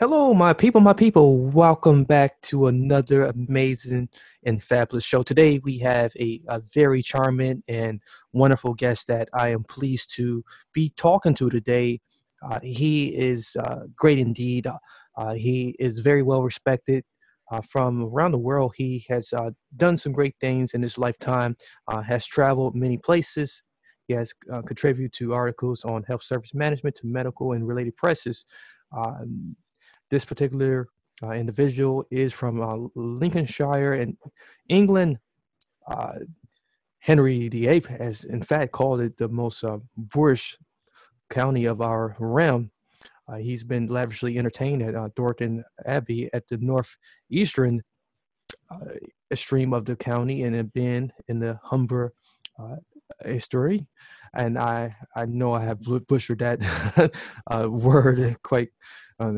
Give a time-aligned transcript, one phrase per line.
[0.00, 1.38] Hello, my people, my people.
[1.38, 4.08] Welcome back to another amazing
[4.44, 5.24] and fabulous show.
[5.24, 8.00] Today we have a, a very charming and
[8.32, 12.00] wonderful guest that I am pleased to be talking to today.
[12.48, 14.68] Uh, he is uh, great indeed.
[15.16, 17.02] Uh, he is very well respected
[17.50, 18.74] uh, from around the world.
[18.76, 21.56] He has uh, done some great things in his lifetime,
[21.88, 23.64] uh, has traveled many places.
[24.06, 24.32] He has
[24.64, 28.46] contributed to articles on health service management to medical and related presses.
[28.96, 29.56] Um,
[30.10, 30.88] this particular
[31.22, 34.16] uh, individual is from uh, Lincolnshire in
[34.68, 35.18] England.
[35.86, 36.14] Uh,
[37.00, 40.58] Henry VIII has, in fact, called it the most uh, boorish
[41.30, 42.70] county of our realm.
[43.26, 47.82] Uh, he's been lavishly entertained at uh, Dorton Abbey at the northeastern
[49.30, 52.14] extreme of the county and have been in the Humber
[53.24, 53.86] history.
[54.34, 57.12] And I, I know I have butchered that
[57.68, 58.70] word quite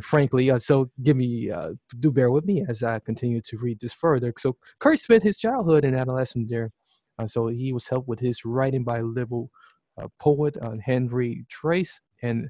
[0.03, 0.51] frankly.
[0.51, 3.93] Uh, so give me, uh, do bear with me as I continue to read this
[3.93, 4.33] further.
[4.39, 6.71] So Kurt spent his childhood and adolescence there.
[7.19, 9.51] Uh, so he was helped with his writing by liberal
[10.01, 12.49] uh, poet uh, Henry Treece and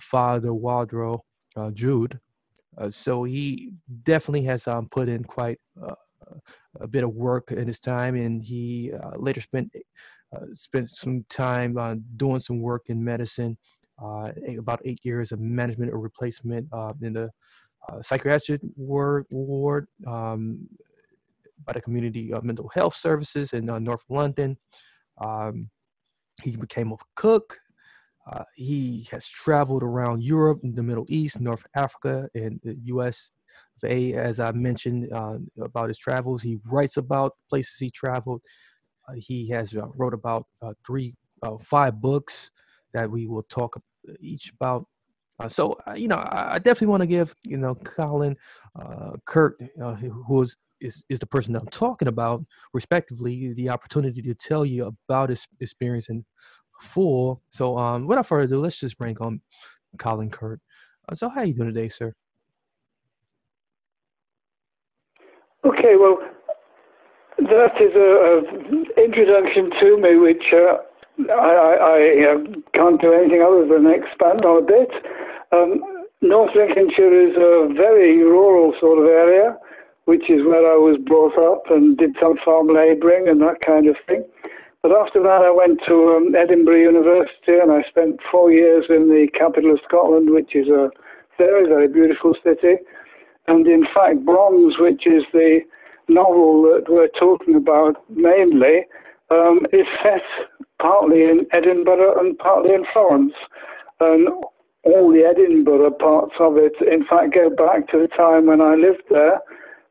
[0.00, 1.22] Father Wardrow
[1.74, 2.18] Jude.
[2.88, 3.72] so he
[4.04, 5.58] definitely has um, put in quite
[6.80, 9.70] a bit of work in his time, and he later spent
[10.52, 11.76] spent some time
[12.16, 17.12] doing some work in medicine uh, about eight years of management or replacement uh, in
[17.12, 17.30] the
[17.88, 20.68] uh, psychiatric ward, um,
[21.64, 24.56] by the community mental health services in North London.
[25.18, 25.70] Um,
[26.42, 27.58] he became a cook.
[28.30, 33.30] Uh, he has traveled around Europe, the Middle East, North Africa, and the U.S.
[33.84, 38.42] As I mentioned uh, about his travels, he writes about places he traveled.
[39.08, 40.46] Uh, he has wrote about
[40.84, 41.14] three,
[41.62, 42.50] five books
[42.96, 43.78] that we will talk
[44.20, 44.86] each about.
[45.38, 48.36] Uh, so uh, you know, I, definitely want to give you know Colin,
[48.80, 52.42] uh, Kurt, uh, who is, is is the person that I'm talking about,
[52.72, 56.24] respectively, the opportunity to tell you about his experience in
[56.80, 57.42] full.
[57.50, 59.42] So um, without further ado, let's just bring on
[59.98, 60.60] Colin Kurt.
[61.06, 62.14] Uh, so how are you doing today, sir?
[65.66, 66.18] Okay, well,
[67.38, 70.78] that is a, a introduction to me, which uh,
[71.18, 71.96] I, I,
[72.28, 72.36] I
[72.74, 74.90] can't do anything other than expand on a bit.
[75.52, 75.80] Um,
[76.20, 79.56] North Lincolnshire is a very rural sort of area,
[80.04, 83.88] which is where I was brought up and did some farm labouring and that kind
[83.88, 84.24] of thing.
[84.82, 89.08] But after that, I went to um, Edinburgh University and I spent four years in
[89.08, 90.90] the capital of Scotland, which is a
[91.38, 92.76] very, very beautiful city.
[93.48, 95.60] And in fact, Bronze, which is the
[96.08, 98.86] novel that we're talking about mainly,
[99.30, 100.22] um, is set
[100.80, 103.34] partly in Edinburgh and partly in Florence.
[104.00, 104.28] And
[104.84, 108.74] all the Edinburgh parts of it, in fact, go back to the time when I
[108.74, 109.40] lived there,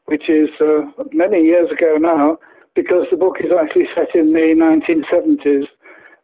[0.05, 0.81] which is uh,
[1.11, 2.37] many years ago now,
[2.75, 5.67] because the book is actually set in the 1970s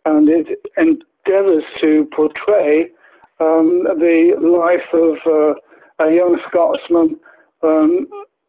[0.06, 2.90] and it endeavors to portray
[3.40, 7.20] um, the life of uh, a young Scotsman
[7.64, 8.08] um,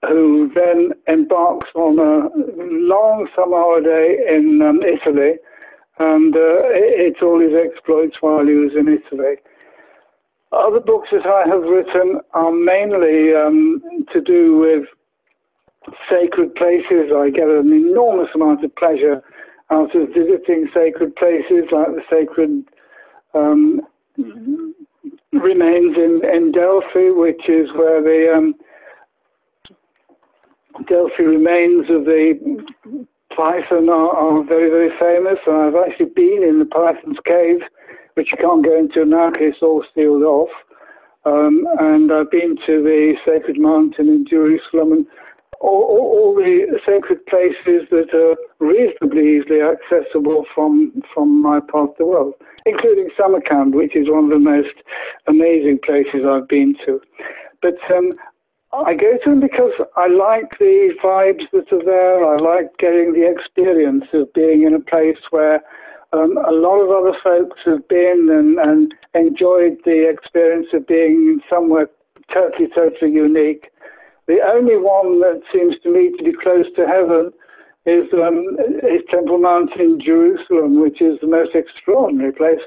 [0.08, 5.34] who then embarks on a long summer holiday in um, Italy
[5.98, 9.36] and uh, it's all his exploits while he was in Italy.
[10.52, 13.82] Other books that I have written are mainly um,
[14.12, 14.84] to do with
[16.10, 17.12] sacred places.
[17.14, 19.22] I get an enormous amount of pleasure
[19.70, 22.64] out of visiting sacred places like the sacred
[23.34, 23.80] um,
[25.32, 28.54] remains in, in Delphi, which is where the um,
[30.88, 32.64] Delphi remains of the
[33.36, 37.60] Python are, are, very, very famous, and I've actually been in the Python's cave,
[38.14, 40.50] which you can't go into now because it's all sealed off.
[41.24, 45.06] Um, and I've been to the Sacred Mountain in Jerusalem and
[45.60, 51.90] all, all, all, the sacred places that are reasonably easily accessible from, from my part
[51.90, 52.34] of the world,
[52.66, 54.74] including Samarkand, which is one of the most
[55.28, 57.00] amazing places I've been to.
[57.62, 58.14] But um,
[58.72, 62.24] I go to them because I like the vibes that are there.
[62.24, 65.60] I like getting the experience of being in a place where
[66.12, 71.40] um, a lot of other folks have been and, and enjoyed the experience of being
[71.50, 71.88] somewhere
[72.32, 73.70] totally, totally unique.
[74.26, 77.32] The only one that seems to me to be close to heaven
[77.84, 82.60] is, um, is Temple Mount in Jerusalem, which is the most extraordinary place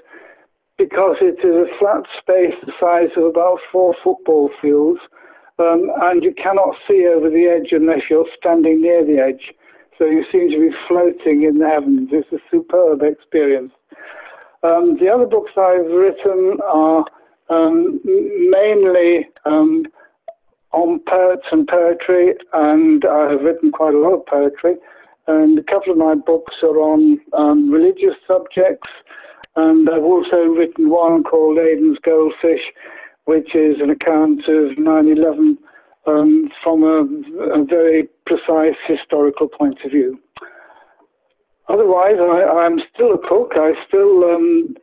[0.77, 4.99] because it is a flat space the size of about four football fields,
[5.59, 9.53] um, and you cannot see over the edge unless you're standing near the edge.
[9.97, 12.09] So you seem to be floating in the heavens.
[12.11, 13.71] It's a superb experience.
[14.63, 17.05] Um, the other books I've written are
[17.49, 19.85] um, mainly um,
[20.73, 24.75] on poets and poetry, and I have written quite a lot of poetry.
[25.27, 28.89] And a couple of my books are on um, religious subjects,
[29.55, 32.61] and I've also written one called Aiden's Goldfish,
[33.25, 35.57] which is an account of 9 11
[36.07, 40.19] um, from a, a, very precise historical point of view.
[41.67, 43.53] Otherwise, I, am still a cook.
[43.55, 44.75] I still um,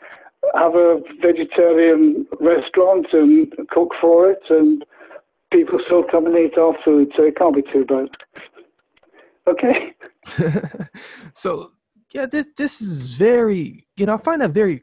[0.55, 4.85] have a vegetarian restaurant and cook for it, and
[5.53, 8.09] people still come and eat our food, so it can't be too bad.
[9.47, 9.95] Okay.
[11.33, 11.73] so
[12.13, 14.83] yeah, this this is very you know I find that very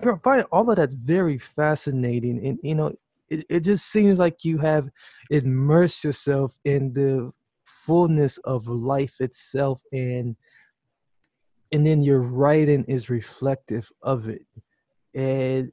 [0.00, 2.92] I find all of that very fascinating, and you know
[3.28, 4.88] it, it just seems like you have
[5.30, 7.30] immersed yourself in the
[7.64, 10.36] fullness of life itself and
[11.72, 14.46] and then your writing is reflective of it.
[15.14, 15.72] And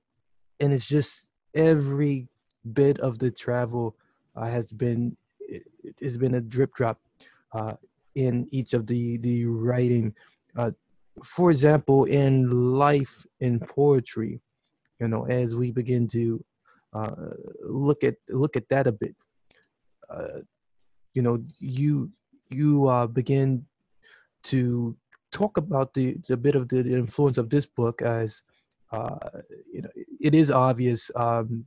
[0.59, 2.27] and it's just every
[2.73, 3.95] bit of the travel
[4.35, 5.63] uh, has been it,
[6.01, 6.99] has been a drip drop
[7.53, 7.73] uh,
[8.15, 10.13] in each of the the writing
[10.57, 10.71] uh,
[11.23, 14.41] for example in life in poetry
[14.99, 16.43] you know as we begin to
[16.93, 17.33] uh,
[17.63, 19.15] look at look at that a bit
[20.09, 20.39] uh,
[21.13, 22.09] you know you
[22.49, 23.65] you uh, begin
[24.43, 24.95] to
[25.31, 28.41] talk about the, the bit of the influence of this book as
[28.91, 29.17] uh,
[29.71, 29.89] you know
[30.21, 31.65] it is obvious um,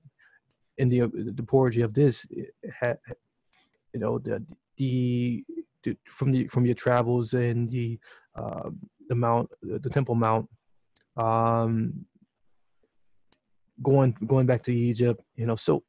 [0.78, 1.00] in the
[1.34, 4.42] the poetry of this you know the,
[4.76, 5.44] the
[5.82, 7.98] the from the from your travels and the
[8.36, 8.70] uh,
[9.08, 10.48] the mount the temple mount
[11.16, 11.92] um
[13.82, 15.82] going going back to egypt you know so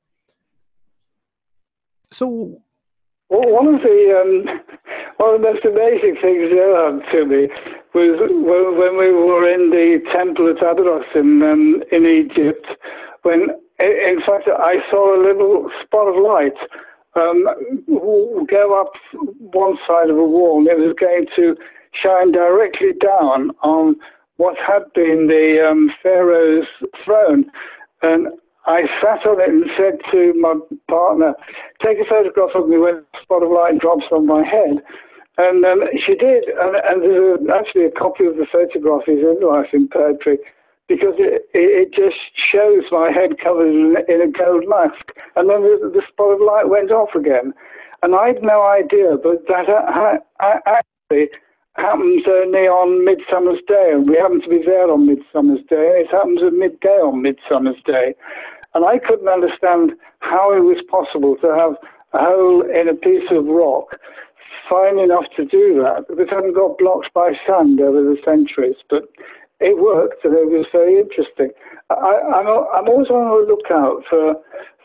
[2.12, 2.62] so
[3.30, 4.60] well, one of the um,
[5.18, 7.48] one of the most amazing things to me
[7.94, 12.66] was when, when we were in the temple at Abydos in um, in Egypt.
[13.22, 13.50] When
[13.80, 16.58] in fact I saw a little spot of light
[17.16, 17.46] um,
[18.50, 18.94] go up
[19.38, 21.56] one side of a wall, and it was going to
[21.94, 23.96] shine directly down on
[24.38, 26.68] what had been the um, Pharaoh's
[27.04, 27.52] throne.
[28.02, 28.28] And
[28.66, 30.56] I sat on it and said to my
[30.88, 31.34] partner,
[31.84, 34.84] Take a photograph of me when a spot of light drops on my head.
[35.38, 39.40] And um, she did, and, and there's actually a copy of the photograph is in
[39.42, 40.38] Life in Poetry
[40.88, 45.16] because it, it just shows my head covered in, in a gold mask.
[45.36, 47.54] And then the, the spot of light went off again.
[48.04, 49.70] And I had no idea, but that
[50.40, 51.30] I actually
[51.80, 56.04] happens uh, only on Midsummer's Day, and we happen to be there on Midsummer's Day.
[56.06, 58.14] It happens at midday on Midsummer's Day.
[58.76, 61.74] And I couldn't understand how it was possible to have
[62.14, 63.98] a hole in a piece of rock
[64.70, 68.78] fine enough to do that, but hadn't got blocked by sand over the centuries.
[68.90, 69.10] But
[69.60, 71.50] it worked and it was very interesting.
[71.90, 72.46] I,
[72.78, 74.36] am always on the lookout for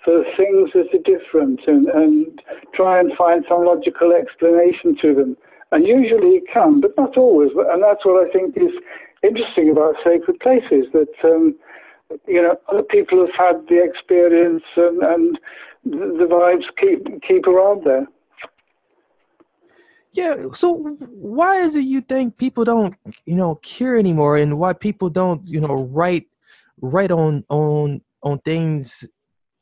[0.05, 2.43] for things that are different and, and
[2.75, 5.37] try and find some logical explanation to them.
[5.75, 7.51] And usually it can, but not always.
[7.73, 8.75] And that's what I think is
[9.23, 11.57] interesting about sacred places that, um,
[12.29, 15.39] you know, other people have had the experience and, and
[15.85, 18.07] the vibes keep, keep around there.
[20.13, 20.47] Yeah.
[20.53, 25.11] So why is it you think people don't, you know, cure anymore, and why people
[25.11, 26.29] don't, you know, write,
[26.81, 29.05] write on on on things,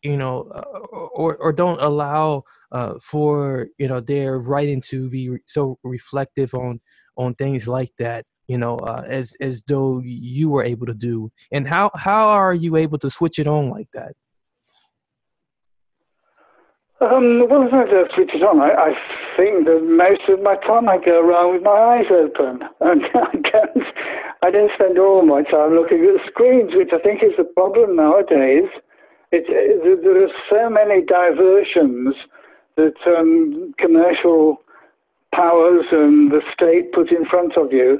[0.02, 0.78] you know, uh,
[1.14, 6.80] or or don't allow uh, for you know their writing to be so reflective on
[7.16, 11.30] on things like that, you know, uh, as as though you were able to do,
[11.52, 14.12] and how how are you able to switch it on like that?
[17.02, 18.94] Um, well, as I switch it on, I, I
[19.37, 23.32] think that most of my time I go around with my eyes open, and I
[23.42, 23.87] don't,
[24.42, 27.97] I don't spend all my time looking at screens, which I think is the problem
[27.97, 28.71] nowadays.
[29.33, 32.15] It, it, there are so many diversions
[32.77, 34.61] that um, commercial
[35.35, 37.99] powers and the state put in front of you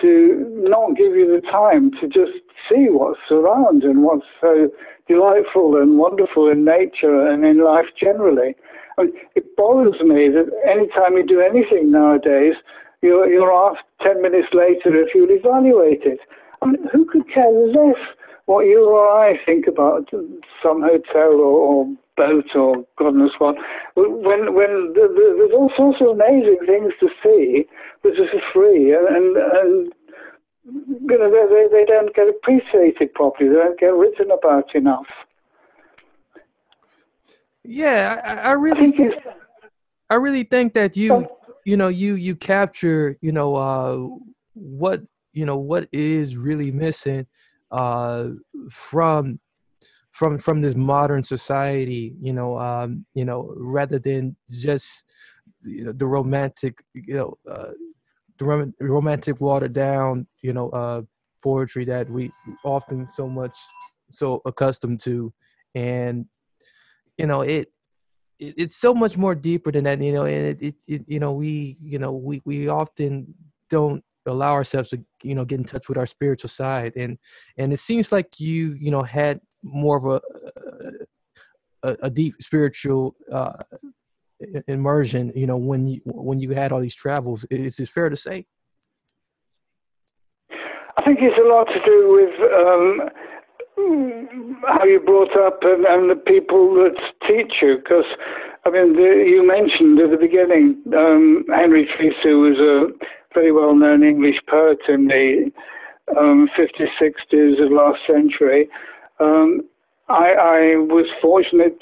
[0.00, 4.70] to not give you the time to just see what's around and what's so
[5.08, 8.54] delightful and wonderful in nature and in life generally.
[8.98, 12.54] It bothers me that anytime you do anything nowadays,
[13.02, 16.20] you're, you're asked 10 minutes later if you'll evaluate it.
[16.62, 18.04] I mean, who could care less
[18.48, 21.86] what you or I think about some hotel or, or
[22.16, 23.56] boat or God knows what.
[23.94, 27.66] When when the, the, there's all sorts of amazing things to see
[28.02, 29.92] that is free, and and,
[30.64, 33.50] you know they, they they don't get appreciated properly.
[33.50, 35.06] They don't get written about enough.
[37.64, 39.34] Yeah, I, I really, I,
[40.08, 41.28] I really think that you,
[41.66, 44.08] you know, you you capture, you know, uh,
[44.54, 45.02] what
[45.34, 47.26] you know what is really missing
[47.70, 48.28] uh,
[48.70, 49.40] from
[50.12, 55.04] from from this modern society you know um, you know rather than just
[55.64, 57.72] you know, the romantic you know uh,
[58.38, 61.02] the rom- romantic watered down you know uh,
[61.42, 62.30] poetry that we
[62.64, 63.54] often so much
[64.10, 65.32] so accustomed to.
[65.74, 66.26] And
[67.16, 67.68] you know it,
[68.38, 71.20] it it's so much more deeper than that you know and it, it, it you
[71.20, 73.34] know we you know we we often
[73.68, 76.92] don't allow ourselves to you know get in touch with our spiritual side.
[76.96, 77.18] And
[77.56, 80.20] and it seems like you you know had more of a
[81.82, 83.62] a, a deep spiritual uh
[84.68, 87.44] immersion you know when you when you had all these travels.
[87.50, 88.46] Is it fair to say?
[90.50, 93.10] I think it's a lot to do with um
[94.66, 97.78] how you're brought up and, and the people that teach you.
[97.78, 98.04] Because
[98.66, 103.06] I mean, the, you mentioned at the beginning um, Henry Treece was a
[103.38, 105.52] very well known English poet in the
[106.18, 108.68] um, 50s, 60s of last century.
[109.20, 109.60] Um,
[110.08, 111.78] I, I, was fortunate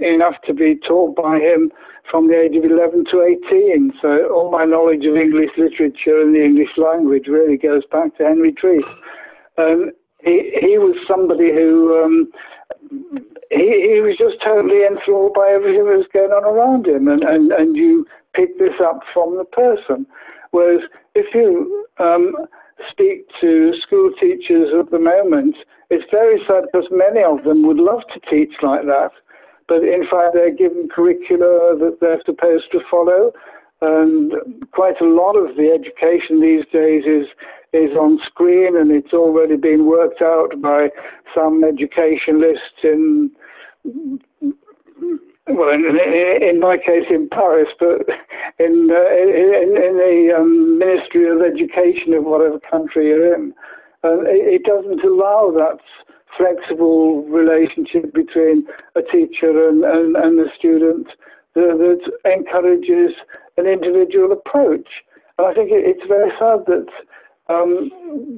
[0.00, 1.72] enough to be taught by him
[2.10, 3.92] from the age of 11 to 18.
[4.00, 8.24] So all my knowledge of English literature and the English language really goes back to
[8.24, 8.88] Henry Treece.
[9.58, 9.90] Um,
[10.22, 12.32] he, he was somebody who um,
[13.50, 17.22] he, he was just totally enthralled by everything that was going on around him, and,
[17.24, 20.06] and, and you pick this up from the person.
[20.54, 20.82] Whereas
[21.16, 22.32] if you um,
[22.88, 25.56] speak to school teachers at the moment,
[25.90, 29.10] it's very sad because many of them would love to teach like that,
[29.66, 33.32] but in fact they're given curricula that they're supposed to follow,
[33.82, 34.32] and
[34.70, 37.26] quite a lot of the education these days is
[37.72, 40.88] is on screen and it's already been worked out by
[41.34, 43.32] some educationalists in
[45.46, 45.84] well, in,
[46.42, 48.08] in, my case in Paris, but
[48.58, 53.52] in uh, in, in the um, Ministry of Education of whatever country you're in,
[54.04, 55.80] uh, it, it, doesn't allow that
[56.36, 61.08] flexible relationship between a teacher and, and, and the student
[61.54, 63.12] that, that, encourages
[63.58, 64.88] an individual approach.
[65.38, 66.88] And I think it, it's very sad that
[67.52, 67.90] um,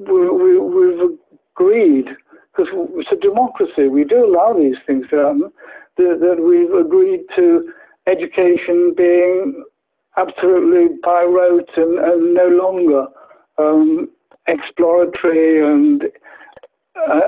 [0.05, 1.17] we, we, we've
[1.55, 2.07] agreed,
[2.51, 5.51] because it's a democracy, we do allow these things to happen
[5.97, 7.71] that, we've agreed to
[8.07, 9.63] education being
[10.17, 13.07] absolutely by rote and, and no longer
[13.57, 14.09] um,
[14.47, 16.03] exploratory and
[16.95, 17.19] uh,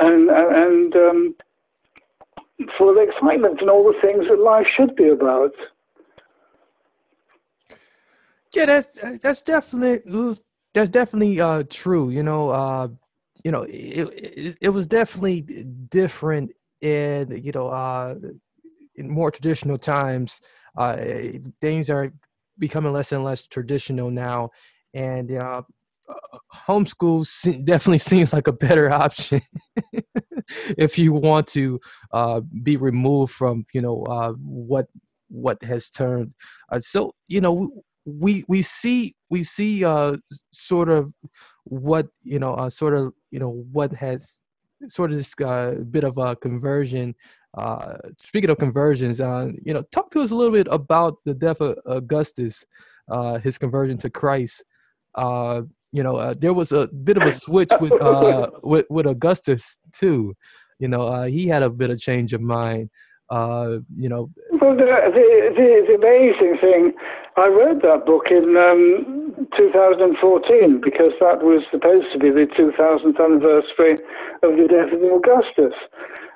[0.00, 1.34] and and um,
[2.76, 5.52] full of excitement and all the things that life should be about.
[8.54, 8.86] Yeah, that's
[9.22, 10.38] that's definitely
[10.74, 12.10] that's definitely uh, true.
[12.10, 12.88] You know, uh,
[13.42, 16.52] you know, it, it, it was definitely different
[16.84, 18.14] in you know uh,
[18.96, 20.40] in more traditional times,
[20.78, 20.96] uh,
[21.60, 22.12] things are
[22.58, 24.50] becoming less and less traditional now,
[24.92, 25.62] and uh,
[26.68, 27.24] homeschool
[27.64, 29.40] definitely seems like a better option
[30.78, 31.80] if you want to
[32.12, 34.86] uh, be removed from you know uh, what
[35.28, 36.32] what has turned.
[36.70, 37.70] Uh, so you know
[38.04, 40.16] we we see we see uh,
[40.52, 41.12] sort of
[41.64, 44.40] what you know uh, sort of you know what has
[44.88, 47.14] sort of this uh, bit of a conversion.
[47.56, 51.34] Uh, speaking of conversions, uh, you know, talk to us a little bit about the
[51.34, 52.66] death of Augustus,
[53.08, 54.64] uh, his conversion to Christ.
[55.14, 55.62] Uh,
[55.92, 59.78] you know, uh, there was a bit of a switch with uh, with, with Augustus
[59.92, 60.36] too.
[60.80, 62.90] You know, uh, he had a bit of change of mind.
[63.30, 64.28] Uh, you know,
[64.60, 66.92] well, the, the, the, the amazing thing,
[67.36, 69.23] I read that book in um,
[69.56, 73.98] 2014 because that was supposed to be the 2000th anniversary
[74.42, 75.74] of the death of Augustus.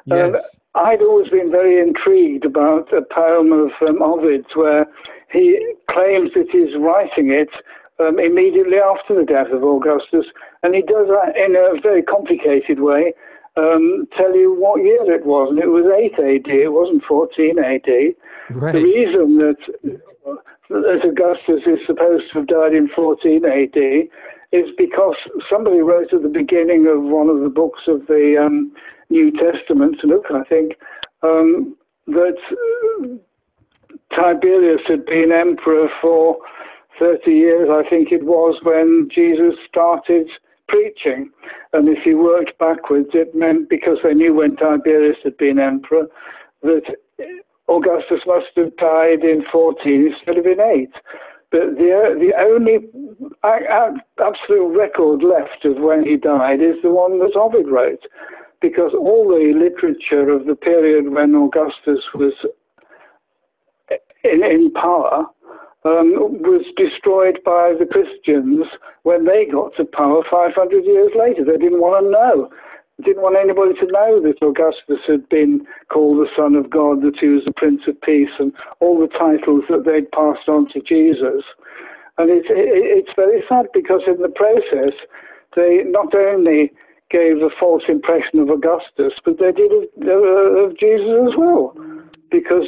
[0.06, 0.34] Yes.
[0.34, 0.40] Um,
[0.74, 4.86] I'd always been very intrigued about a poem of um, Ovid's where
[5.30, 7.50] he claims that he's writing it
[8.00, 10.26] um, immediately after the death of Augustus,
[10.62, 13.12] and he does that in a very complicated way.
[13.56, 17.58] Um, tell you what year it was, and it was 8 AD, it wasn't 14
[17.58, 18.14] AD.
[18.54, 18.72] Right.
[18.72, 20.00] The reason that
[20.68, 24.08] that Augustus is supposed to have died in 14 AD
[24.52, 25.16] is because
[25.50, 28.72] somebody wrote at the beginning of one of the books of the um,
[29.10, 30.72] New Testament, Luke, I think,
[31.22, 32.36] um, that
[34.14, 36.38] Tiberius had been emperor for
[36.98, 40.28] 30 years, I think it was, when Jesus started
[40.66, 41.30] preaching.
[41.72, 46.06] And if you worked backwards, it meant because they knew when Tiberius had been emperor,
[46.62, 46.82] that
[47.68, 50.88] Augustus must have died in 14 instead of in 8.
[51.50, 52.88] But the, the only
[54.18, 58.04] absolute record left of when he died is the one that Ovid wrote,
[58.60, 62.34] because all the literature of the period when Augustus was
[64.24, 65.24] in, in power
[65.84, 68.66] um, was destroyed by the Christians
[69.04, 71.44] when they got to power 500 years later.
[71.44, 72.50] They didn't want to know
[73.04, 77.18] didn't want anybody to know that Augustus had been called the Son of God, that
[77.20, 80.80] he was the Prince of Peace, and all the titles that they'd passed on to
[80.80, 81.44] Jesus.
[82.18, 84.98] And it's, it's very sad because in the process,
[85.54, 86.72] they not only
[87.10, 91.74] gave a false impression of Augustus, but they did of, uh, of Jesus as well,
[92.30, 92.66] because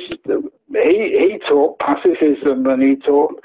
[0.73, 3.43] he, he taught pacifism and he taught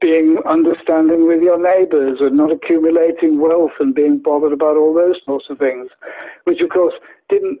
[0.00, 5.16] being understanding with your neighbors and not accumulating wealth and being bothered about all those
[5.24, 5.88] sorts of things,
[6.44, 6.94] which of course
[7.28, 7.60] didn't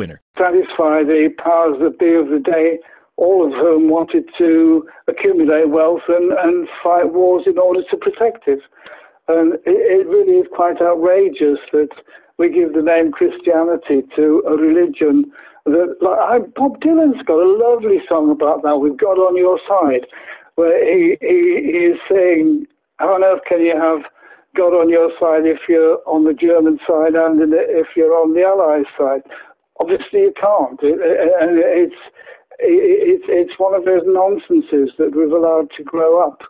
[0.01, 0.19] winner.
[0.37, 2.67] Satisfy the powers that be of the day,
[3.17, 8.47] all of whom wanted to accumulate wealth and, and fight wars in order to protect
[8.47, 8.61] it.
[9.27, 11.93] And it, it really is quite outrageous that
[12.39, 15.31] we give the name Christianity to a religion
[15.65, 19.59] that, like, I, Bob Dylan's got a lovely song about that, with God on your
[19.69, 20.07] side,
[20.55, 21.37] where he, he,
[21.71, 22.65] he is saying,
[22.97, 24.01] how on earth can you have
[24.55, 28.43] God on your side if you're on the German side and if you're on the
[28.43, 29.23] Allies side?
[29.81, 30.79] Obviously, you can't.
[30.83, 30.99] It,
[31.41, 32.01] and it's
[32.59, 36.43] it's it's one of those nonsenses that we've allowed to grow up.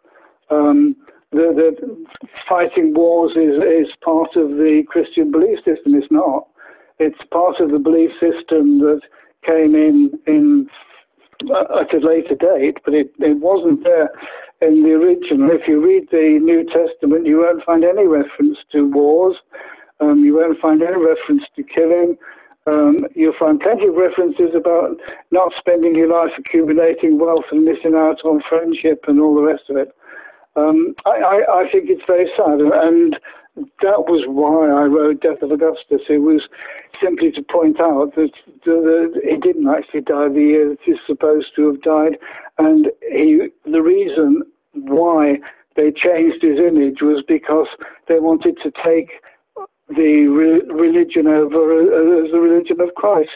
[0.50, 0.96] Um,
[1.31, 2.05] the, the
[2.50, 5.96] fighting wars is is part of the Christian belief system.
[5.96, 6.48] It's not.
[7.00, 9.01] It's part of the belief system that
[9.46, 10.67] came in in
[11.50, 14.11] at a later date, but it, it wasn't there
[14.61, 15.50] in the original.
[15.51, 19.35] If you read the New Testament, you won't find any reference to wars.
[20.00, 22.17] Um, you won't find any reference to killing.
[22.67, 24.97] Um, you'll find plenty of references about
[25.31, 29.63] not spending your life accumulating wealth and missing out on friendship and all the rest
[29.69, 29.95] of it.
[30.55, 33.17] Um, I, I, I, think it's very sad, and
[33.81, 36.01] that was why I wrote Death of Augustus.
[36.09, 36.41] It was
[37.01, 38.31] simply to point out that,
[38.65, 42.17] that he didn't actually die the year that he's supposed to have died,
[42.57, 44.43] and he, the reason
[44.74, 45.37] why
[45.75, 47.67] they changed his image was because
[48.07, 49.21] they wanted to take
[49.95, 53.31] the re- religion over uh, as the religion of Christ.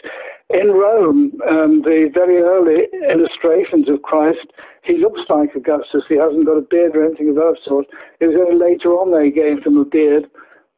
[0.50, 4.46] In Rome, um, the very early illustrations of Christ,
[4.82, 6.04] he looks like Augustus.
[6.08, 7.86] He hasn't got a beard or anything of that sort.
[8.20, 10.30] It was only later on they gave him a beard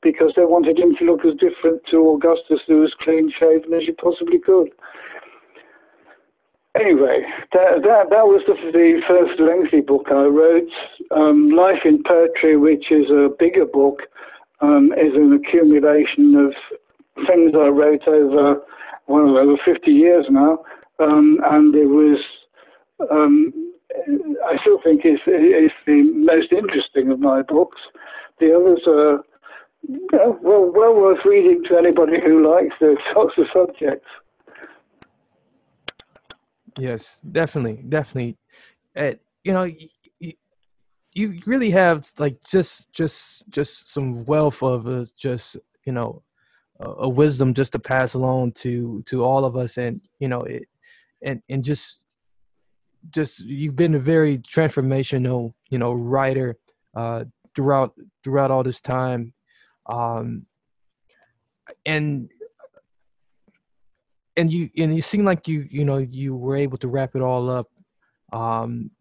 [0.02, 3.86] because they wanted him to look as different to Augustus, who was clean shaven as
[3.86, 4.68] you possibly could.
[6.78, 10.70] Anyway, that, that, that was the, the first lengthy book I wrote.
[11.10, 14.02] Um, Life in Poetry, which is a bigger book,
[14.60, 16.52] um, is an accumulation of
[17.26, 18.60] things I wrote over
[19.06, 20.58] well over 50 years now,
[20.98, 22.18] um, and it was
[23.10, 23.52] um,
[24.46, 27.80] I still think it's, it's the most interesting of my books.
[28.40, 29.24] The others are
[30.42, 34.06] well well worth reading to anybody who likes those sorts of subjects.
[36.78, 38.36] Yes, definitely, definitely.
[38.96, 39.68] Uh, you know,
[41.18, 46.22] you really have like just just just some wealth of uh, just you know
[46.80, 49.78] a, a wisdom just to pass along to to all of us.
[49.78, 50.68] And you know it
[51.22, 52.04] and and just
[53.10, 56.56] just you've been a very transformational you know writer
[56.96, 59.32] uh throughout throughout all this time.
[59.86, 60.46] Um
[61.84, 62.30] and
[64.36, 67.22] and you and you seem like you you know you were able to wrap it
[67.22, 67.68] all up.
[68.32, 68.92] Um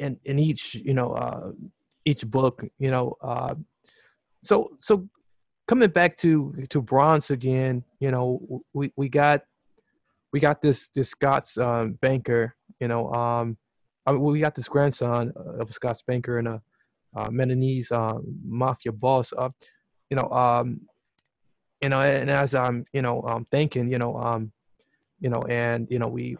[0.00, 1.52] in in each you know uh,
[2.04, 3.54] each book you know uh,
[4.42, 5.08] so so
[5.68, 9.42] coming back to to bronze again you know we we got
[10.32, 13.56] we got this this Scots um, banker you know um
[14.06, 16.62] I mean, we got this grandson of a Scots banker and a
[17.14, 19.50] uh, Menonese uh, mafia boss uh,
[20.08, 20.80] you know um
[21.82, 24.52] you know and as I'm you know um thinking you know um
[25.20, 26.36] you know and you know we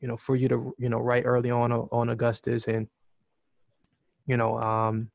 [0.00, 2.88] you know, for you to, you know, write early on on Augustus and,
[4.26, 5.10] you know, um,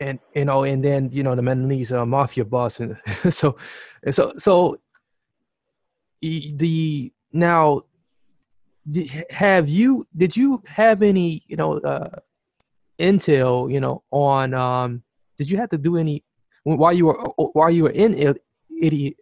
[0.00, 2.96] and you know, and then you know the Menonese uh, mafia boss, and
[3.30, 3.56] so,
[4.02, 4.78] and so, so,
[6.20, 7.82] the now
[9.30, 12.18] have you did you have any you know uh,
[12.98, 15.02] intel you know on um
[15.36, 16.24] did you have to do any
[16.64, 17.14] while you were
[17.52, 18.42] while you were in it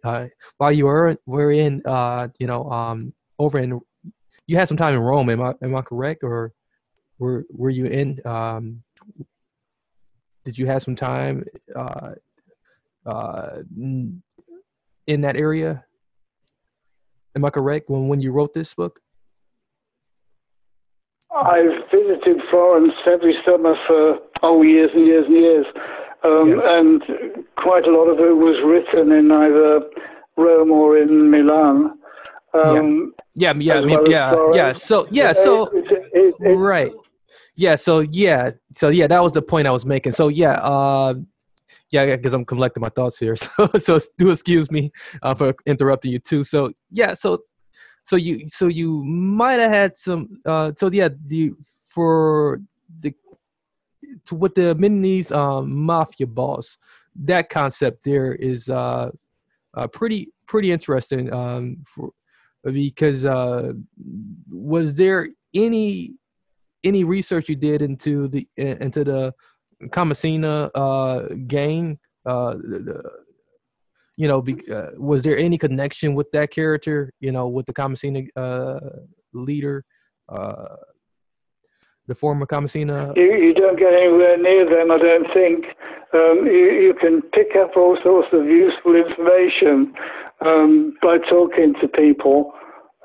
[0.03, 3.79] uh, while you were were in uh you know um over in
[4.47, 6.53] you had some time in Rome am I am I correct or
[7.19, 8.83] were were you in um
[10.45, 11.43] did you have some time
[11.75, 12.11] uh
[13.05, 15.83] uh in that area
[17.35, 18.99] am I correct when when you wrote this book
[21.35, 25.65] I've visited Florence every summer for oh years and years and years,
[26.23, 26.63] um, yes.
[26.65, 29.81] and quite a lot of it was written in either
[30.35, 31.96] Rome or in Milan.
[32.57, 34.71] Um, yeah, yeah, yeah, yeah, yeah.
[34.73, 36.91] So yeah, so it, it, it, right,
[37.55, 37.75] yeah.
[37.75, 40.13] So yeah, so yeah, that was the point I was making.
[40.13, 41.15] So yeah, uh,
[41.91, 43.35] yeah, because I'm collecting my thoughts here.
[43.57, 44.91] So so do excuse me
[45.21, 46.43] uh, for interrupting you too.
[46.43, 47.43] So yeah, so
[48.07, 51.51] so you so you might have had some uh so yeah the
[51.89, 52.61] for
[53.01, 53.13] the
[54.25, 56.77] to, with the Milanese um, mafia boss
[57.25, 59.09] that concept there is uh,
[59.73, 62.11] uh pretty pretty interesting um for
[62.71, 63.73] because uh
[64.49, 66.13] was there any
[66.83, 69.33] any research you did into the into the
[69.85, 73.01] Commacena uh gang uh the,
[74.17, 77.13] you know, be, uh, was there any connection with that character?
[77.19, 78.79] You know, with the Commacena uh,
[79.33, 79.85] leader,
[80.27, 80.75] uh,
[82.07, 83.15] the former Commacena?
[83.15, 85.65] You, you don't get anywhere near them, I don't think.
[86.13, 89.93] Um, you, you can pick up all sorts of useful information
[90.45, 92.53] um, by talking to people.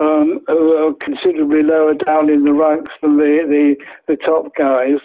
[0.00, 3.76] Um, who are considerably lower down in the ranks than the, the,
[4.08, 4.98] the top guys.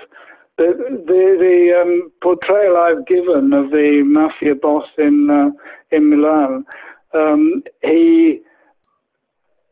[0.57, 0.73] The,
[1.05, 6.65] the, the um, portrayal I've given of the mafia boss in uh, in Milan,
[7.13, 8.39] um, he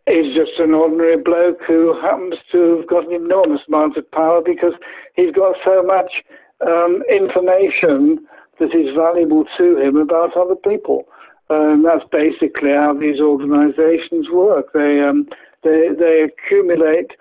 [0.08, 4.41] is just an ordinary bloke who happens to have got an enormous amount of power
[4.46, 4.74] because
[5.15, 6.24] he's got so much
[6.65, 8.26] um, information
[8.60, 11.06] that is valuable to him about other people.
[11.49, 14.73] And that's basically how these organizations work.
[14.73, 15.27] They, um,
[15.63, 17.12] they, they accumulate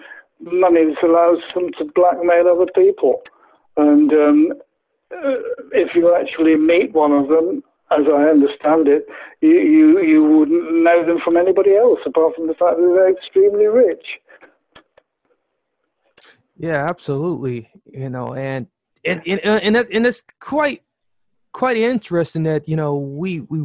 [0.40, 3.22] money that allows them to blackmail other people.
[3.76, 4.52] And um,
[5.10, 5.36] uh,
[5.72, 9.06] if you actually meet one of them, as I understand it,
[9.40, 13.12] you, you, you wouldn't know them from anybody else apart from the fact that they're
[13.12, 14.06] extremely rich.
[16.56, 17.68] Yeah, absolutely.
[17.92, 18.68] You know, and
[19.04, 20.82] and and and, that, and it's quite
[21.52, 23.60] quite interesting that you know we we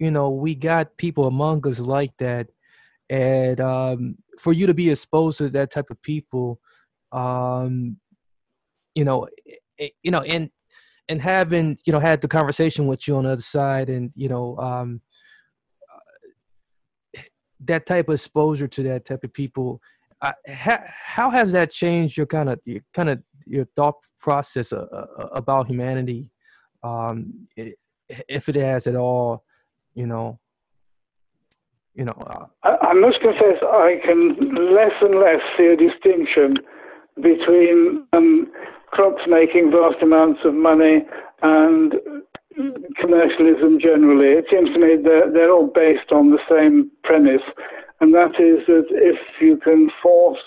[0.00, 2.48] you know we got people among us like that,
[3.08, 6.58] and um, for you to be exposed to that type of people,
[7.12, 7.98] um,
[8.94, 9.28] you know,
[10.02, 10.50] you know, and
[11.08, 14.28] and having you know had the conversation with you on the other side, and you
[14.28, 15.02] know, um,
[17.60, 19.82] that type of exposure to that type of people,
[20.22, 24.86] uh, how has that changed your kind of your kind of your thought process uh,
[24.92, 26.26] uh, about humanity,
[26.82, 27.46] um,
[28.28, 29.44] if it has at all,
[29.94, 30.38] you know?
[31.94, 34.36] You know, uh, I, I must confess, I can
[34.74, 36.56] less and less see a distinction
[37.16, 38.46] between um,
[38.86, 41.04] crops making vast amounts of money
[41.42, 41.94] and
[43.00, 44.38] commercialism generally.
[44.38, 47.42] It seems to me that they're all based on the same premise,
[48.00, 50.40] and that is that if you can force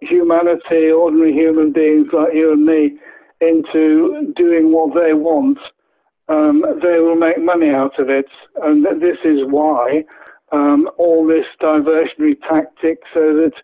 [0.00, 2.98] humanity, ordinary human beings like you and me,
[3.40, 5.58] into doing what they want,
[6.28, 8.26] um, they will make money out of it.
[8.62, 10.04] And this is why
[10.52, 13.62] um, all this diversionary tactic so that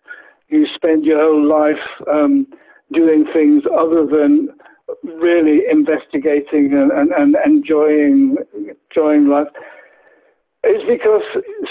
[0.49, 2.47] you spend your whole life um,
[2.93, 4.49] doing things other than
[5.03, 8.37] really investigating and, and, and enjoying
[8.89, 9.47] enjoying life
[10.63, 11.21] is because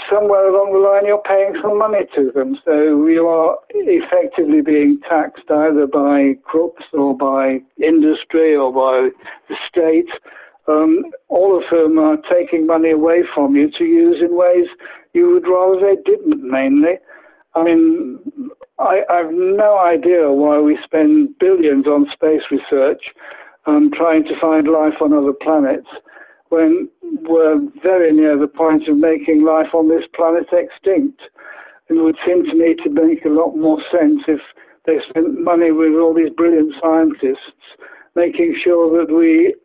[0.09, 2.57] somewhere along the line you're paying some money to them.
[2.63, 9.09] So you are effectively being taxed either by crooks or by industry or by
[9.49, 10.09] the state,
[10.67, 14.67] um, all of whom are taking money away from you to use in ways
[15.13, 16.97] you would rather they didn't, mainly.
[17.55, 18.19] I mean,
[18.79, 23.01] I, I have no idea why we spend billions on space research
[23.65, 25.87] um, trying to find life on other planets
[26.49, 26.89] when
[27.23, 31.21] we're very near the point of making life on this planet extinct.
[31.89, 34.41] It would seem to me to make a lot more sense if
[34.85, 37.63] they spent money with all these brilliant scientists
[38.15, 39.55] making sure that we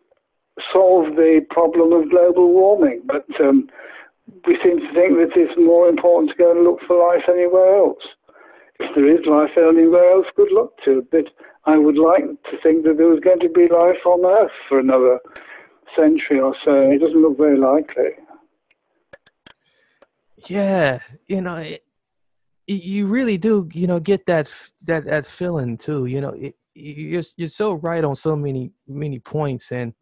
[0.72, 3.02] solve the problem of global warming.
[3.06, 3.68] But um,
[4.46, 7.76] we seem to think that it's more important to go and look for life anywhere
[7.76, 8.02] else.
[8.78, 11.10] If there is life anywhere else, good luck to it.
[11.10, 11.26] But
[11.66, 14.78] I would like to think that there was going to be life on Earth for
[14.78, 15.18] another
[15.96, 16.90] century or so.
[16.90, 18.10] It doesn't look very likely.
[20.48, 21.84] Yeah, you know, it,
[22.66, 24.50] you really do, you know, get that
[24.84, 26.06] that that feeling too.
[26.06, 29.92] You know, it, you're you're so right on so many many points, and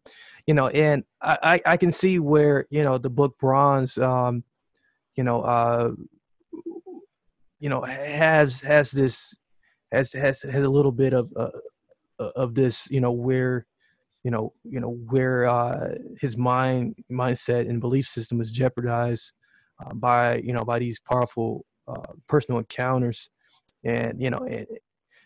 [0.49, 4.43] you know, and I I can see where you know the book Bronze, um,
[5.15, 5.91] you know, uh,
[7.59, 9.35] you know, has has this
[9.91, 11.51] has has has a little bit of uh,
[12.35, 13.67] of this, you know, where
[14.23, 19.33] you know you know where uh, his mind mindset and belief system is jeopardized
[19.85, 23.29] uh, by you know by these powerful uh, personal encounters
[23.83, 24.65] and you know and,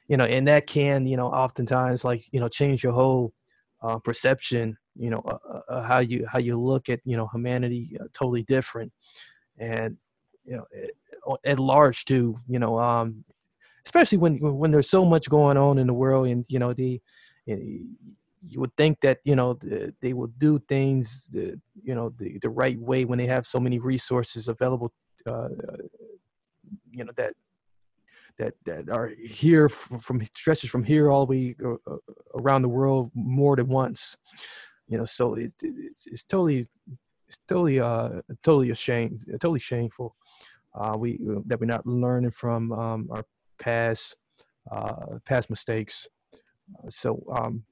[0.09, 3.31] you know and that can you know oftentimes like you know change your whole
[3.81, 7.97] uh, perception you know uh, uh, how you how you look at you know humanity
[8.13, 8.91] totally different.
[9.57, 9.97] And
[10.45, 13.23] you know at large too you know um
[13.85, 17.01] especially when when there's so much going on in the world and you know the
[17.45, 19.57] you would think that you know
[20.01, 23.59] they will do things the, you know the, the right way when they have so
[23.59, 24.91] many resources available
[25.25, 25.47] uh,
[26.91, 27.33] you know that
[28.37, 31.97] that that are here from, from stretches from here all the way uh, uh,
[32.35, 34.17] around the world more than once
[34.93, 36.67] you know so it, it's, it's totally
[37.27, 38.09] it's totally uh
[38.43, 40.15] totally ashamed totally shameful
[40.79, 43.25] uh we that we're not learning from um our
[43.59, 44.15] past
[44.71, 46.07] uh past mistakes.
[46.89, 47.63] So um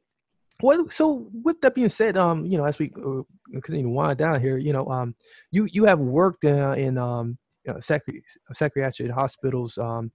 [0.62, 3.24] well, so with that being said, um, you know, as we uh,
[3.62, 5.16] continue to wind down here, you know, um,
[5.50, 8.22] you you have worked uh, in um, you know, psychi-
[8.54, 10.12] psychiatric hospitals, um,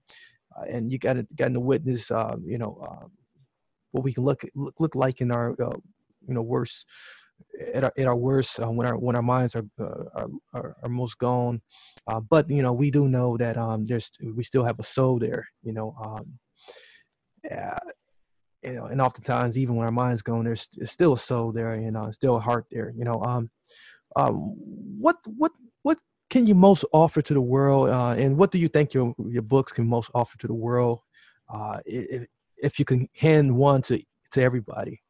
[0.57, 3.07] uh, and you got gotten to witness, uh, you know, uh,
[3.91, 5.77] what we can look look, look like in our, uh,
[6.27, 6.85] you know, worst
[7.73, 10.89] at our, at our worst uh, when our when our minds are uh, are, are,
[10.89, 11.61] most gone.
[12.07, 15.19] Uh, but you know, we do know that um, there's we still have a soul
[15.19, 15.47] there.
[15.63, 16.39] You know, um,
[17.43, 17.77] yeah,
[18.63, 21.69] you know, and oftentimes even when our mind's gone, there's, there's still a soul there,
[21.69, 22.93] and still a heart there.
[22.95, 23.49] You know, um,
[24.15, 24.55] um,
[24.99, 25.51] what what
[25.83, 25.97] what
[26.29, 29.43] can you most offer to the world, uh, and what do you think your your
[29.43, 30.99] books can most offer to the world,
[31.49, 35.01] uh, if if you can hand one to to everybody?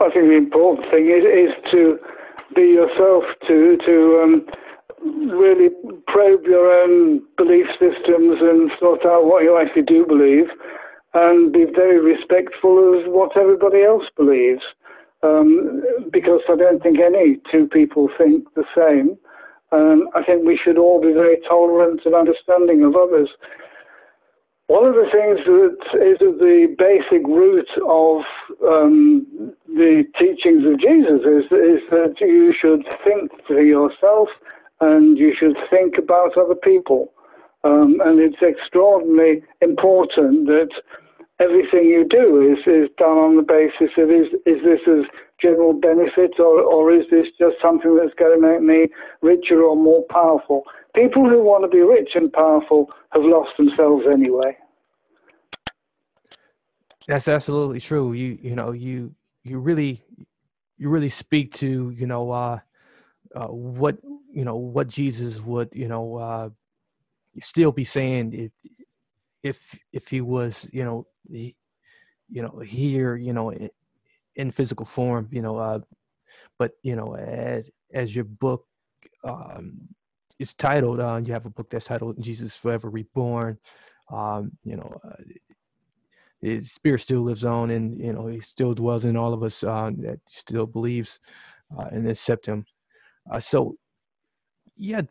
[0.00, 1.98] I think the important thing is is to
[2.54, 4.46] be yourself, to to um,
[5.30, 5.68] really
[6.08, 10.48] probe your own belief systems and sort out what you actually do believe
[11.12, 14.62] and be very respectful of what everybody else believes.
[15.22, 19.18] Um, because I don't think any two people think the same.
[19.70, 23.28] Um, I think we should all be very tolerant and understanding of others.
[24.70, 28.22] One of the things that is at the basic root of
[28.62, 29.26] um,
[29.66, 34.28] the teachings of Jesus is, is that you should think for yourself
[34.80, 37.12] and you should think about other people.
[37.64, 40.70] Um, and it's extraordinarily important that
[41.40, 45.02] everything you do is, is done on the basis of is, is this as
[45.42, 48.86] general benefit or, or is this just something that's going to make me
[49.20, 50.62] richer or more powerful?
[50.94, 54.56] People who want to be rich and powerful have lost themselves anyway.
[57.06, 58.12] That's absolutely true.
[58.12, 60.02] You you know you you really
[60.78, 62.58] you really speak to you know uh,
[63.34, 63.98] uh, what
[64.32, 66.48] you know what Jesus would you know uh,
[67.42, 68.52] still be saying if
[69.42, 71.56] if if he was you know he,
[72.28, 73.70] you know here you know in,
[74.36, 75.80] in physical form you know uh,
[76.58, 78.66] but you know as as your book
[79.24, 79.88] um,
[80.40, 83.58] is titled uh, you have a book that's titled Jesus Forever Reborn.
[84.12, 85.22] Um, you know uh,
[86.40, 89.62] his spirit still lives on and you know he still dwells in all of us
[89.62, 91.20] uh, that still believes
[91.78, 92.64] uh, and accept him.
[93.30, 93.76] Uh, so
[94.76, 95.02] yeah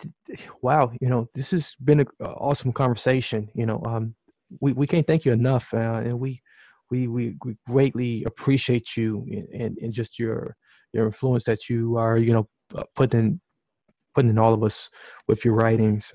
[0.63, 4.15] wow you know this has been an awesome conversation you know um
[4.59, 6.41] we, we can't thank you enough uh, and we,
[6.89, 10.55] we we we greatly appreciate you and, and just your
[10.91, 12.49] your influence that you are you know
[12.95, 13.39] putting
[14.13, 14.89] putting in all of us
[15.27, 16.13] with your writings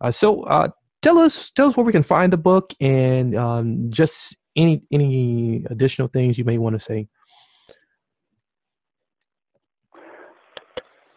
[0.00, 0.68] uh, so uh,
[1.02, 5.64] tell us tell us where we can find the book and um, just any any
[5.70, 7.06] additional things you may want to say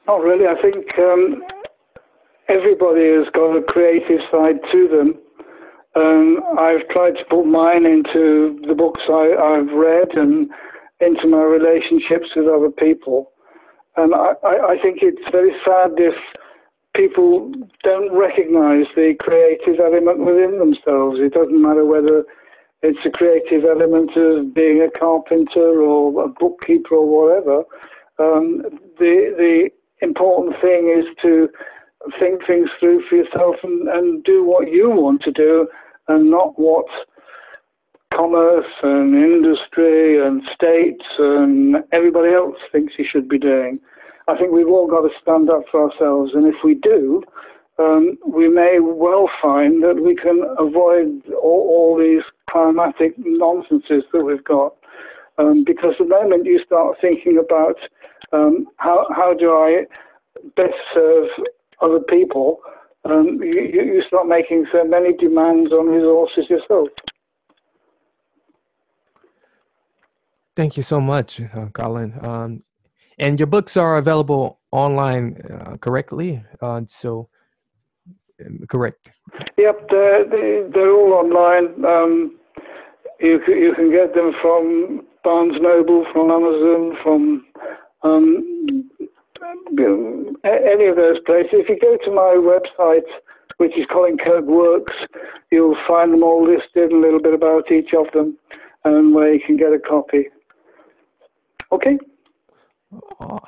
[0.08, 1.44] not really i think um,
[2.50, 5.16] everybody has got a creative side to them.
[5.96, 10.50] Um, I've tried to put mine into the books I, have read and
[11.00, 13.32] into my relationships with other people.
[13.98, 16.14] And I, I, think it's very sad if
[16.96, 17.52] people
[17.84, 21.18] don't recognize the creative element within themselves.
[21.20, 22.24] It doesn't matter whether
[22.84, 27.64] it's a creative element of being a carpenter or a bookkeeper or whatever.
[28.20, 28.62] Um,
[29.00, 29.70] the the
[30.02, 31.50] important thing is to
[32.20, 35.68] think things through for yourself and, and do what you want to do
[36.08, 36.86] and not what
[38.18, 43.80] commerce and industry and states and everybody else thinks he should be doing.
[44.28, 47.24] I think we've all got to stand up for ourselves, and if we do,
[47.80, 54.24] um, we may well find that we can avoid all, all these climatic nonsenses that
[54.24, 54.74] we've got.
[55.38, 57.78] Um, because the moment you start thinking about
[58.34, 59.86] um, how, how do I
[60.56, 61.28] best serve
[61.82, 62.60] other people,
[63.06, 66.90] um, you, you start making so many demands on resources yourself.
[70.58, 72.16] Thank you so much, uh, Colin.
[72.26, 72.64] Um,
[73.20, 76.44] and your books are available online uh, correctly.
[76.60, 77.30] Uh, so,
[78.44, 79.12] um, correct.
[79.60, 80.26] Yep, they're,
[80.74, 81.86] they're all online.
[81.86, 82.40] Um,
[83.20, 87.46] you, you can get them from Barnes Noble, from Amazon, from
[88.02, 88.90] um,
[90.44, 91.54] any of those places.
[91.54, 93.06] If you go to my website,
[93.58, 94.96] which is Colin Kirk Works,
[95.52, 98.40] you'll find them all listed, a little bit about each of them,
[98.86, 100.30] and where you can get a copy.
[101.72, 101.98] Okay.
[103.20, 103.40] Oh,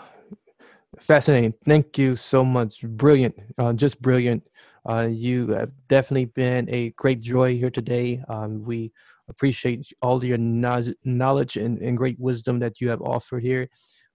[1.00, 1.54] fascinating.
[1.66, 2.82] Thank you so much.
[2.82, 3.36] Brilliant.
[3.58, 4.44] Uh, just brilliant.
[4.88, 8.24] Uh, you have definitely been a great joy here today.
[8.28, 8.92] Um, we
[9.30, 13.70] appreciate all your knowledge and, and, great wisdom that you have offered here.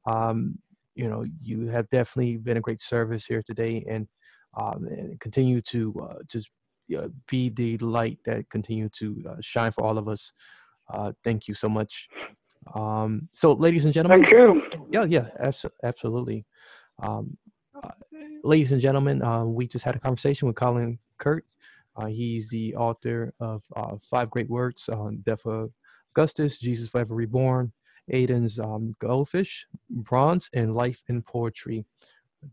[0.07, 0.59] Um,
[0.97, 4.09] you know, you have definitely been a great service here today, and,
[4.57, 6.51] um, and continue to uh, just
[6.97, 10.33] uh, be the light that continue to uh, shine for all of us.
[10.93, 12.09] Uh, thank you so much.
[12.75, 14.63] Um, so, ladies and gentlemen, thank you.
[14.91, 16.47] Yeah, yeah, abso- absolutely.
[17.03, 17.37] Um,
[17.83, 17.91] uh,
[18.43, 21.45] ladies and gentlemen, uh, we just had a conversation with Colin Kirk.
[21.97, 25.71] Uh, he's the author of uh, Five Great Works on Death of
[26.13, 27.73] Augustus, Jesus Forever Reborn,
[28.13, 31.85] Aiden's um, Goldfish, Bronze, and Life in Poetry.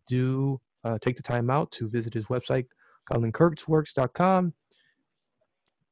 [0.08, 2.65] Do uh, take the time out to visit his website,
[3.12, 4.54] colinkirksworks.com.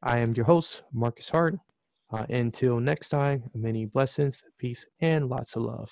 [0.01, 1.55] I am your host, Marcus Hart.
[2.11, 5.91] Uh, until next time, many blessings, peace, and lots of love.